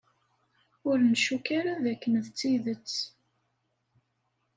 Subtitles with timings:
[0.89, 2.93] Ur ncukk ara d akken d tidet.